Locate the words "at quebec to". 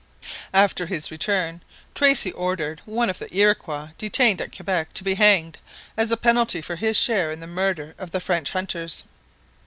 4.41-5.03